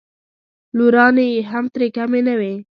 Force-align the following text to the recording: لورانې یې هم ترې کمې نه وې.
لورانې 0.77 1.25
یې 1.33 1.41
هم 1.51 1.65
ترې 1.73 1.87
کمې 1.95 2.21
نه 2.27 2.33
وې. 2.39 2.53